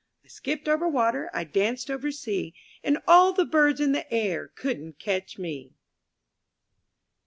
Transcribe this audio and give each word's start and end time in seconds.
I 0.25 0.29
skipped 0.29 0.67
over 0.67 0.87
water, 0.87 1.29
I 1.31 1.43
danced 1.43 1.91
over 1.91 2.11
sea, 2.11 2.55
And 2.83 2.97
all 3.07 3.33
the 3.33 3.45
birds 3.45 3.79
in 3.79 3.91
the 3.91 4.11
air 4.11 4.47
couldn*t 4.47 4.97
catch 4.99 5.37
me. 5.37 5.73